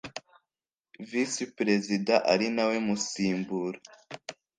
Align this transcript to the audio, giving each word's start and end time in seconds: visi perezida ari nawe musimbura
visi 1.09 1.43
perezida 1.57 2.13
ari 2.33 2.47
nawe 2.55 2.75
musimbura 2.87 3.79